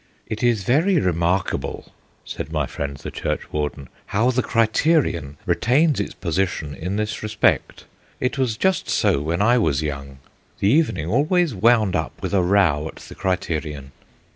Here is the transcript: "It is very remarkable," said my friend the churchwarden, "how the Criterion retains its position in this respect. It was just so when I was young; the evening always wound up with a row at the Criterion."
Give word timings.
"It 0.25 0.41
is 0.41 0.63
very 0.63 0.97
remarkable," 0.99 1.93
said 2.25 2.51
my 2.51 2.65
friend 2.65 2.97
the 2.97 3.11
churchwarden, 3.11 3.87
"how 4.07 4.31
the 4.31 4.41
Criterion 4.41 5.37
retains 5.45 5.99
its 5.99 6.15
position 6.15 6.73
in 6.73 6.95
this 6.95 7.21
respect. 7.21 7.85
It 8.19 8.35
was 8.35 8.57
just 8.57 8.89
so 8.89 9.21
when 9.21 9.43
I 9.43 9.59
was 9.59 9.83
young; 9.83 10.17
the 10.59 10.69
evening 10.69 11.07
always 11.07 11.53
wound 11.53 11.95
up 11.95 12.19
with 12.19 12.33
a 12.33 12.41
row 12.41 12.87
at 12.87 12.95
the 12.95 13.13
Criterion." 13.13 13.91